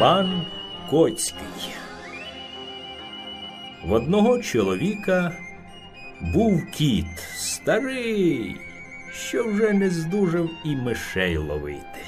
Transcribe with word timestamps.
Пан 0.00 0.42
Коцький. 0.90 1.74
В 3.84 3.92
одного 3.92 4.38
чоловіка 4.38 5.32
був 6.34 6.70
кіт 6.70 7.18
старий, 7.36 8.56
що 9.12 9.44
вже 9.44 9.72
не 9.72 9.90
здужав 9.90 10.50
і 10.64 10.76
мишей 10.76 11.36
ловити. 11.36 12.00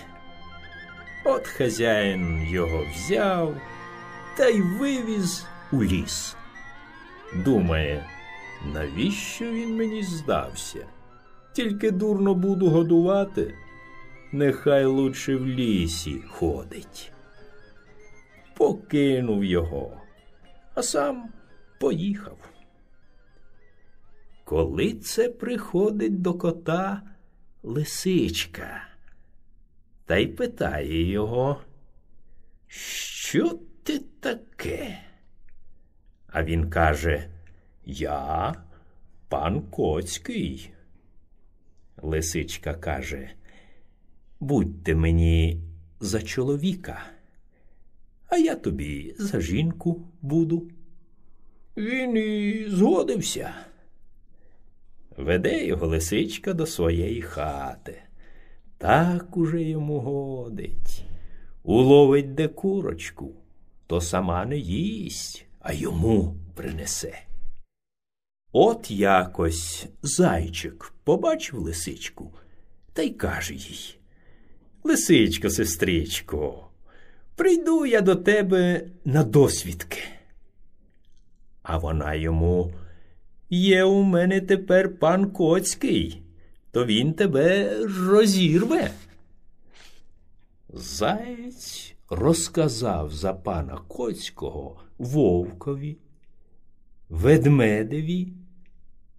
От 1.25 1.47
хазяїн 1.47 2.43
його 2.51 2.87
взяв 2.95 3.57
та 4.37 4.47
й 4.47 4.61
вивіз 4.61 5.47
у 5.73 5.85
ліс. 5.85 6.37
Думає, 7.45 8.05
навіщо 8.75 9.45
він 9.45 9.77
мені 9.77 10.03
здався? 10.03 10.87
Тільки 11.53 11.91
дурно 11.91 12.35
буду 12.35 12.71
годувати, 12.71 13.55
нехай 14.33 14.85
лучше 14.85 15.37
в 15.37 15.47
лісі 15.47 16.23
ходить. 16.29 17.13
Покинув 18.57 19.45
його, 19.45 20.01
а 20.75 20.83
сам 20.83 21.33
поїхав. 21.81 22.39
Коли 24.45 24.95
це 24.95 25.29
приходить 25.29 26.23
до 26.23 26.35
кота 26.35 27.03
лисичка, 27.63 28.89
та 30.07 30.17
й 30.17 30.27
питає 30.27 31.11
його, 31.11 31.61
що 32.67 33.59
ти 33.83 33.99
таке? 33.99 34.99
А 36.27 36.45
він 36.45 36.71
каже, 36.71 37.29
Я 37.85 38.55
пан 39.29 39.63
Коцький. 39.63 40.73
Лисичка 41.97 42.75
каже, 42.75 43.31
будьте 44.41 44.95
мені 44.95 45.63
за 46.01 46.23
чоловіка, 46.23 47.03
а 48.33 48.37
я 48.37 48.57
тобі 48.57 49.15
за 49.19 49.41
жінку 49.41 50.03
буду. 50.23 50.69
Він 51.77 52.17
і 52.17 52.65
згодився. 52.69 53.55
Веде 55.17 55.67
його 55.67 55.87
лисичка 55.87 56.55
до 56.55 56.67
своєї 56.67 57.23
хати. 57.23 58.03
Так 58.79 59.37
уже 59.37 59.63
йому 59.63 60.01
годить. 60.01 61.05
Уловить 61.63 62.35
де 62.35 62.49
курочку, 62.49 63.35
то 63.87 64.01
сама 64.01 64.45
не 64.45 64.57
їсть, 64.59 65.47
а 65.61 65.73
йому 65.73 66.37
принесе. 66.55 67.23
От 68.53 68.91
якось 68.91 69.87
зайчик 70.03 70.93
побачив 71.05 71.59
лисичку 71.59 72.33
та 72.93 73.03
й 73.03 73.11
каже 73.11 73.55
їй 73.55 73.99
Лисичко, 74.85 75.51
сестричко, 75.51 76.72
прийду 77.37 77.87
я 77.87 78.01
до 78.01 78.17
тебе 78.17 78.87
на 79.05 79.25
досвідки. 79.25 79.99
А 81.63 81.79
вона 81.79 82.15
йому 82.15 82.73
Є 83.55 83.85
у 83.85 84.03
мене 84.03 84.41
тепер 84.41 84.99
пан 84.99 85.31
Коцький, 85.31 86.23
то 86.71 86.87
він 86.87 87.13
тебе 87.13 87.77
розірве. 87.87 88.91
Заєць 90.69 91.95
розказав 92.11 93.13
за 93.13 93.35
пана 93.35 93.79
Коцького 93.89 94.81
вовкові, 94.99 95.97
ведмедеві, 97.09 98.29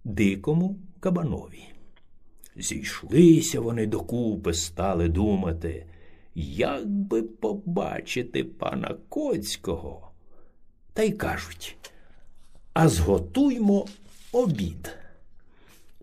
дикому 0.04 0.78
кабанові. 1.00 1.64
Зійшлися 2.56 3.60
вони 3.60 3.86
докупи, 3.86 4.54
стали 4.54 5.08
думати, 5.08 5.86
як 6.34 6.86
би 6.86 7.22
побачити 7.22 8.44
пана 8.44 8.96
Коцького. 9.08 10.10
Та 10.92 11.02
й 11.02 11.12
кажуть, 11.12 11.76
а 12.72 12.88
зготуймо 12.88 13.86
обід. 14.32 14.96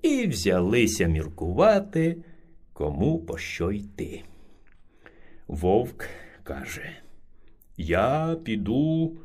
І 0.01 0.27
взялися 0.27 1.07
міркувати, 1.07 2.17
кому 2.73 3.19
по 3.19 3.37
що 3.37 3.71
йти. 3.71 4.23
Вовк 5.47 6.05
каже, 6.43 6.89
я 7.77 8.37
піду 8.43 9.17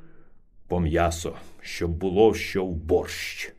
по 0.68 0.80
м'ясо, 0.80 1.36
щоб 1.60 1.90
було 1.90 2.34
що 2.34 2.64
в 2.66 2.76
борщ. 2.76 3.52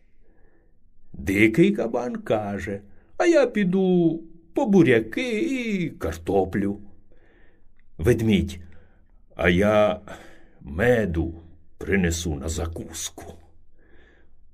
Дикий 1.13 1.71
кабан 1.71 2.15
каже, 2.15 2.81
а 3.17 3.25
я 3.25 3.47
піду 3.47 4.23
по 4.53 4.65
буряки 4.65 5.39
і 5.41 5.89
картоплю. 5.89 6.79
Ведмідь, 7.97 8.59
а 9.35 9.49
я 9.49 10.01
меду 10.61 11.33
принесу 11.77 12.35
на 12.35 12.49
закуску. 12.49 13.33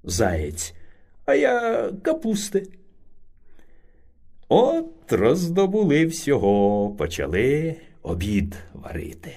Заєць, 0.03 0.73
а 1.25 1.35
я 1.35 1.89
капусти. 2.01 2.67
От 4.49 5.13
роздобули 5.13 6.05
всього, 6.05 6.89
почали 6.89 7.75
обід 8.01 8.55
варити. 8.73 9.35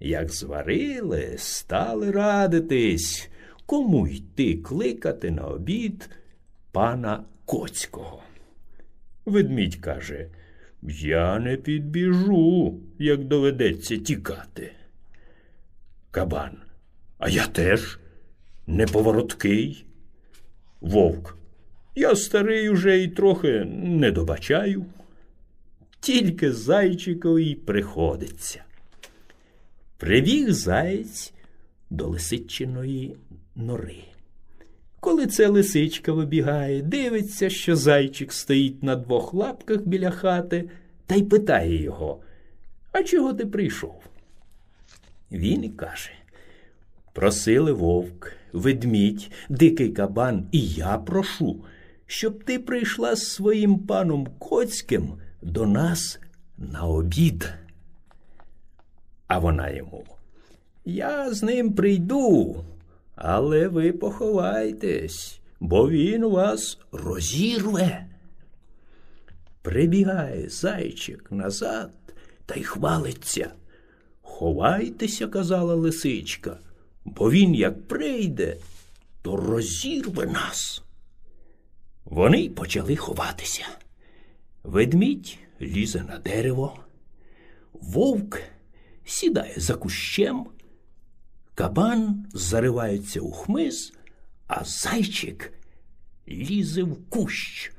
Як 0.00 0.32
зварили, 0.32 1.34
стали 1.38 2.10
радитись, 2.10 3.30
кому 3.66 4.06
йти 4.06 4.56
кликати 4.56 5.30
на 5.30 5.42
обід 5.42 6.10
пана 6.72 7.24
Коцького. 7.44 8.22
Ведмідь 9.24 9.76
каже, 9.76 10.28
я 10.82 11.38
не 11.38 11.56
підбіжу, 11.56 12.80
як 12.98 13.24
доведеться 13.24 13.96
тікати. 13.96 14.72
Кабан, 16.10 16.56
а 17.18 17.28
я 17.28 17.46
теж 17.46 17.98
неповороткий. 18.66 19.84
Вовк, 20.80 21.38
я 21.94 22.16
старий 22.16 22.70
уже 22.70 23.02
і 23.02 23.08
трохи 23.08 23.64
не 23.84 24.10
добачаю. 24.10 24.86
Тільки 26.00 26.52
зайчикові 26.52 27.54
приходиться. 27.54 28.64
Прибіг 29.96 30.50
заєць 30.50 31.32
до 31.90 32.06
лисичиної 32.06 33.16
нори. 33.54 34.04
Коли 35.00 35.26
це 35.26 35.48
лисичка 35.48 36.12
вибігає, 36.12 36.82
дивиться, 36.82 37.50
що 37.50 37.76
зайчик 37.76 38.32
стоїть 38.32 38.82
на 38.82 38.96
двох 38.96 39.34
лапках 39.34 39.80
біля 39.80 40.10
хати, 40.10 40.70
та 41.06 41.14
й 41.14 41.22
питає 41.22 41.82
його, 41.82 42.22
а 42.92 43.02
чого 43.02 43.34
ти 43.34 43.46
прийшов? 43.46 44.02
Він 45.32 45.64
і 45.64 45.68
каже 45.68 46.10
Просили 47.12 47.72
вовк, 47.72 48.32
ведмідь, 48.52 49.30
дикий 49.48 49.88
кабан, 49.88 50.48
і 50.52 50.66
я 50.66 50.98
прошу, 50.98 51.64
щоб 52.06 52.44
ти 52.44 52.58
прийшла 52.58 53.16
з 53.16 53.32
своїм 53.32 53.78
паном 53.78 54.26
Коцьким 54.38 55.12
до 55.42 55.66
нас 55.66 56.20
на 56.58 56.82
обід. 56.82 57.52
А 59.26 59.38
вона 59.38 59.70
йому. 59.70 60.04
Я 60.84 61.34
з 61.34 61.42
ним 61.42 61.72
прийду, 61.72 62.64
але 63.20 63.68
ви 63.68 63.92
поховайтесь, 63.92 65.40
бо 65.60 65.90
він 65.90 66.24
вас 66.24 66.78
розірве. 66.92 68.06
Прибігає 69.62 70.48
зайчик 70.48 71.32
назад 71.32 71.90
та 72.46 72.54
й 72.54 72.62
хвалиться. 72.62 73.50
Ховайтеся, 74.22 75.26
казала 75.26 75.74
лисичка 75.74 76.58
бо 77.04 77.30
він, 77.30 77.54
як 77.54 77.88
прийде, 77.88 78.56
то 79.22 79.36
розірве 79.36 80.26
нас. 80.26 80.82
Вони 82.04 82.48
почали 82.48 82.96
ховатися. 82.96 83.66
Ведмідь 84.62 85.38
лізе 85.60 86.02
на 86.02 86.18
дерево, 86.18 86.78
вовк 87.72 88.42
сідає 89.04 89.54
за 89.56 89.74
кущем, 89.74 90.46
кабан 91.60 92.26
заривається 92.32 93.20
у 93.20 93.30
хмиз, 93.30 93.92
а 94.46 94.64
зайчик 94.64 95.52
лізе 96.28 96.82
в 96.82 96.96
кущ. 97.08 97.72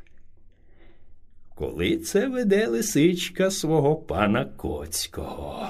Коли 1.56 1.98
це 1.98 2.28
веде 2.28 2.68
лисичка 2.68 3.52
свого 3.52 3.96
пана 3.96 4.46
Коцького, 4.46 5.70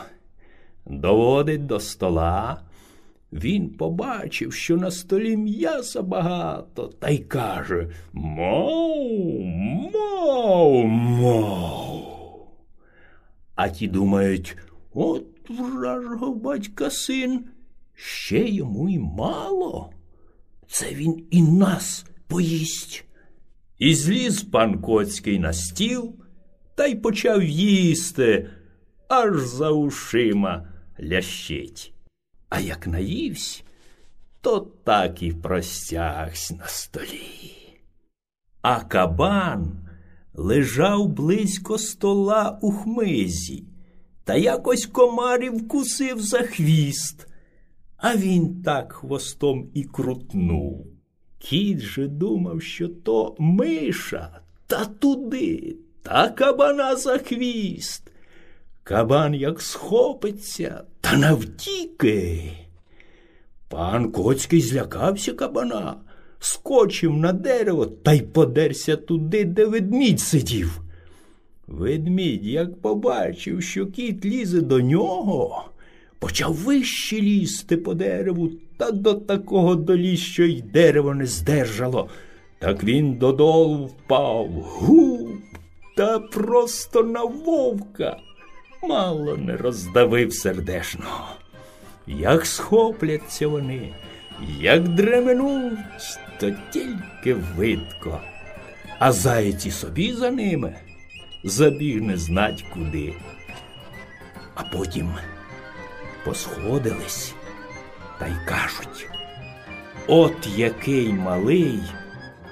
доводить 0.85 1.65
до 1.65 1.79
стола. 1.79 2.61
Він 3.33 3.69
побачив, 3.69 4.53
що 4.53 4.77
на 4.77 4.91
столі 4.91 5.37
м'яса 5.37 6.01
багато, 6.01 6.87
та 6.87 7.09
й 7.09 7.17
каже 7.17 7.89
Мау, 8.13 9.39
мау, 9.93 10.83
мау. 10.83 12.03
А 13.55 13.69
ті 13.69 13.87
думають, 13.87 14.57
от 14.93 15.49
вражого 15.49 16.35
батька 16.35 16.89
син, 16.89 17.45
ще 18.03 18.49
йому 18.49 18.89
й 18.89 18.99
мало. 18.99 19.93
Це 20.67 20.93
він 20.93 21.27
і 21.31 21.41
нас 21.41 22.05
поїсть. 22.27 23.05
І 23.77 23.95
зліз 23.95 24.41
пан 24.43 24.81
Коцький 24.81 25.39
на 25.39 25.53
стіл 25.53 26.15
та 26.75 26.85
й 26.85 26.95
почав 26.95 27.43
їсти 27.43 28.49
аж 29.07 29.41
за 29.41 29.69
ушима 29.69 30.67
лящить. 30.99 31.93
А 32.49 32.59
як 32.59 32.87
наївсь, 32.87 33.63
то 34.41 34.59
так 34.59 35.23
і 35.23 35.31
простягсь 35.31 36.51
на 36.51 36.67
столі. 36.67 37.77
А 38.61 38.83
кабан 38.83 39.89
лежав 40.33 41.07
близько 41.07 41.77
стола 41.77 42.59
у 42.61 42.71
хмизі, 42.71 43.63
та 44.23 44.35
якось 44.35 44.85
комарів 44.85 45.57
вкусив 45.57 46.21
за 46.21 46.41
хвіст, 46.41 47.27
а 48.01 48.15
він 48.15 48.61
так 48.63 48.93
хвостом 48.93 49.69
і 49.73 49.83
крутнув. 49.83 50.87
Кіт 51.39 51.79
же 51.79 52.07
думав, 52.07 52.61
що 52.61 52.87
то 52.87 53.35
миша, 53.39 54.39
та 54.67 54.85
туди, 54.85 55.75
та 56.01 56.29
кабана 56.29 56.95
за 56.95 57.17
хвіст. 57.17 58.11
Кабан 58.83 59.33
як 59.33 59.61
схопиться 59.61 60.83
та 61.01 61.17
навтіки. 61.17 62.51
Пан 63.69 64.11
Коцький 64.11 64.61
злякався 64.61 65.33
кабана, 65.33 65.95
скочив 66.39 67.13
на 67.13 67.33
дерево 67.33 67.85
та 67.85 68.13
й 68.13 68.21
подерся 68.21 68.95
туди, 68.95 69.43
де 69.43 69.65
ведмідь 69.65 70.19
сидів. 70.19 70.81
Ведмідь, 71.67 72.45
як 72.45 72.81
побачив, 72.81 73.63
що 73.63 73.87
кіт 73.87 74.25
лізе 74.25 74.61
до 74.61 74.81
нього, 74.81 75.65
почав 76.21 76.53
вище 76.53 77.21
лізти 77.21 77.77
по 77.77 77.93
дереву 77.93 78.51
та 78.77 78.91
до 78.91 79.13
такого 79.13 79.75
доліз, 79.75 80.19
що 80.19 80.43
й 80.43 80.61
дерево 80.61 81.13
не 81.13 81.25
здержало. 81.25 82.09
Так 82.59 82.83
він 82.83 83.13
додолу 83.13 83.85
впав, 83.85 84.47
гуп, 84.49 85.29
та 85.97 86.19
просто 86.19 87.03
на 87.03 87.23
вовка. 87.23 88.17
Мало 88.83 89.37
не 89.37 89.57
роздавив 89.57 90.33
сердешно. 90.33 91.05
Як 92.07 92.45
схопляться 92.45 93.47
вони, 93.47 93.93
як 94.59 94.87
дременуть, 94.87 95.79
то 96.39 96.51
тільки 96.71 97.33
видко, 97.33 98.21
а 98.99 99.11
зайці 99.11 99.71
собі 99.71 100.13
за 100.13 100.31
ними 100.31 100.75
забіг 101.43 102.01
не 102.01 102.17
знать 102.17 102.65
куди. 102.73 103.13
А 104.55 104.63
потім 104.63 105.09
посходились 106.25 107.33
та 108.19 108.27
й 108.27 108.35
кажуть, 108.45 109.07
от 110.07 110.47
який 110.55 111.13
малий, 111.13 111.79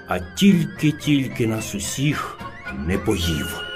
а 0.07 0.19
тільки-тільки 0.19 1.47
нас 1.47 1.75
усіх 1.75 2.39
не 2.77 2.97
поїв. 2.97 3.68